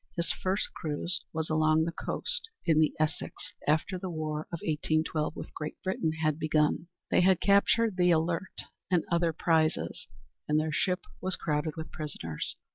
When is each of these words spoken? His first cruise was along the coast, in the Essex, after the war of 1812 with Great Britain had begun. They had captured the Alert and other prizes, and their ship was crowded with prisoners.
His 0.15 0.31
first 0.31 0.73
cruise 0.73 1.21
was 1.31 1.47
along 1.51 1.83
the 1.83 1.91
coast, 1.91 2.49
in 2.65 2.79
the 2.79 2.91
Essex, 2.99 3.53
after 3.67 3.99
the 3.99 4.09
war 4.09 4.47
of 4.51 4.59
1812 4.65 5.35
with 5.35 5.53
Great 5.53 5.75
Britain 5.83 6.13
had 6.23 6.39
begun. 6.39 6.87
They 7.11 7.21
had 7.21 7.39
captured 7.39 7.97
the 7.97 8.09
Alert 8.09 8.63
and 8.89 9.03
other 9.11 9.31
prizes, 9.31 10.07
and 10.47 10.59
their 10.59 10.73
ship 10.73 11.01
was 11.21 11.35
crowded 11.35 11.75
with 11.75 11.91
prisoners. 11.91 12.55